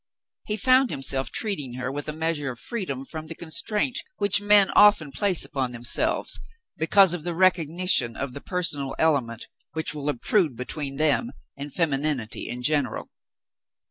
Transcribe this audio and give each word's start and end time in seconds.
He 0.47 0.57
found 0.57 0.89
himself 0.89 1.29
treating 1.29 1.73
her 1.75 1.91
with 1.91 2.07
a 2.07 2.11
measure 2.11 2.49
of 2.49 2.59
freedom 2.59 3.05
from 3.05 3.27
the 3.27 3.35
constraint 3.35 3.99
which 4.17 4.41
men 4.41 4.71
often 4.71 5.11
place 5.11 5.45
upon 5.45 5.73
themselves 5.73 6.39
because 6.75 7.13
of 7.13 7.21
the 7.21 7.35
recognition 7.35 8.17
of 8.17 8.33
the 8.33 8.41
personal 8.41 8.95
element 8.97 9.45
which 9.73 9.93
will 9.93 10.09
obtrude 10.09 10.55
between 10.55 10.95
them 10.95 11.31
and 11.55 11.71
femininity 11.71 12.49
in 12.49 12.63
general. 12.63 13.11